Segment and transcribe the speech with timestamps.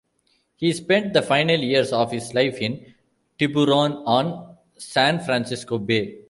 [0.55, 2.95] He spent the final years of his life in
[3.37, 6.17] Tiburon on San Francisco Bay.